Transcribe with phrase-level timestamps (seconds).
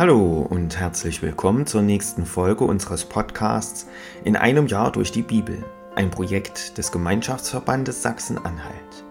[0.00, 3.86] Hallo und herzlich willkommen zur nächsten Folge unseres Podcasts
[4.24, 5.62] In einem Jahr durch die Bibel,
[5.94, 9.04] ein Projekt des Gemeinschaftsverbandes Sachsen-Anhalt.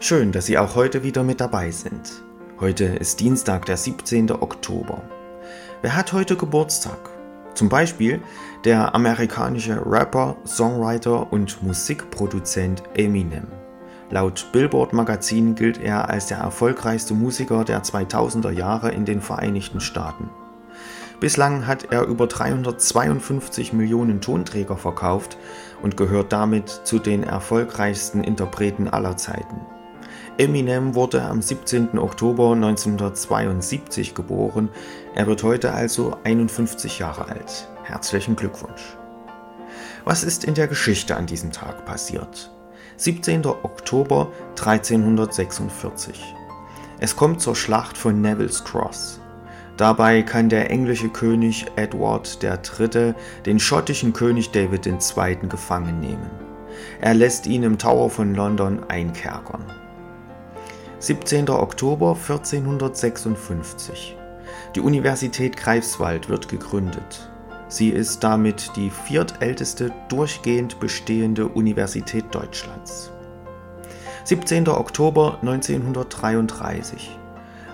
[0.00, 2.22] Schön, dass Sie auch heute wieder mit dabei sind.
[2.60, 4.32] Heute ist Dienstag, der 17.
[4.32, 5.02] Oktober.
[5.80, 6.98] Wer hat heute Geburtstag?
[7.54, 8.20] Zum Beispiel
[8.66, 13.46] der amerikanische Rapper, Songwriter und Musikproduzent Eminem.
[14.10, 19.80] Laut Billboard Magazin gilt er als der erfolgreichste Musiker der 2000er Jahre in den Vereinigten
[19.80, 20.28] Staaten.
[21.20, 25.38] Bislang hat er über 352 Millionen Tonträger verkauft
[25.82, 29.60] und gehört damit zu den erfolgreichsten Interpreten aller Zeiten.
[30.36, 31.98] Eminem wurde am 17.
[31.98, 34.68] Oktober 1972 geboren,
[35.14, 37.68] er wird heute also 51 Jahre alt.
[37.84, 38.96] Herzlichen Glückwunsch.
[40.04, 42.53] Was ist in der Geschichte an diesem Tag passiert?
[42.96, 43.44] 17.
[43.46, 46.34] Oktober 1346.
[47.00, 49.20] Es kommt zur Schlacht von Neville's Cross.
[49.76, 53.14] Dabei kann der englische König Edward III.
[53.44, 55.48] den schottischen König David II.
[55.48, 56.30] gefangen nehmen.
[57.00, 59.64] Er lässt ihn im Tower von London einkerkern.
[61.00, 61.50] 17.
[61.50, 64.16] Oktober 1456.
[64.74, 67.30] Die Universität Greifswald wird gegründet.
[67.68, 73.10] Sie ist damit die viertälteste durchgehend bestehende Universität Deutschlands.
[74.24, 74.68] 17.
[74.68, 77.18] Oktober 1933.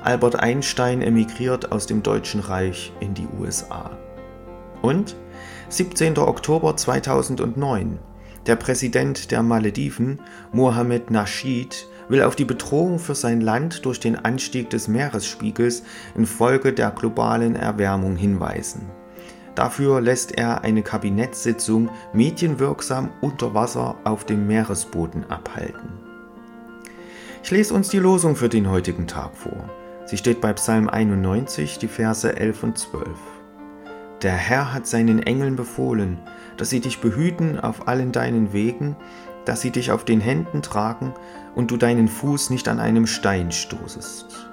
[0.03, 3.91] Albert Einstein emigriert aus dem Deutschen Reich in die USA.
[4.83, 5.17] Und
[5.69, 6.19] 17.
[6.19, 7.99] Oktober 2009.
[8.47, 10.21] Der Präsident der Malediven,
[10.53, 15.83] Mohammed Nasheed, will auf die Bedrohung für sein Land durch den Anstieg des Meeresspiegels
[16.17, 19.00] infolge der globalen Erwärmung hinweisen.
[19.55, 25.91] Dafür lässt er eine Kabinettssitzung medienwirksam unter Wasser auf dem Meeresboden abhalten.
[27.43, 29.69] Ich lese uns die Losung für den heutigen Tag vor.
[30.07, 33.07] Sie steht bei Psalm 91, die Verse 11 und 12.
[34.23, 36.19] Der Herr hat seinen Engeln befohlen,
[36.59, 38.97] dass sie dich behüten auf allen deinen Wegen,
[39.47, 41.15] dass sie dich auf den Händen tragen
[41.55, 44.51] und du deinen Fuß nicht an einem Stein stoßest.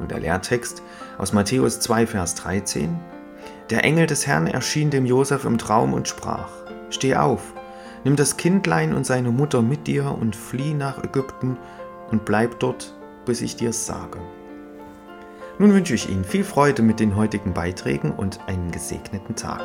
[0.00, 0.82] Und der Lehrtext
[1.18, 2.98] aus Matthäus 2, Vers 13.
[3.70, 6.50] Der Engel des Herrn erschien dem Josef im Traum und sprach:
[6.90, 7.54] Steh auf,
[8.04, 11.56] nimm das Kindlein und seine Mutter mit dir und flieh nach Ägypten
[12.10, 12.94] und bleib dort,
[13.24, 14.18] bis ich dir's sage.
[15.58, 19.62] Nun wünsche ich Ihnen viel Freude mit den heutigen Beiträgen und einen gesegneten Tag.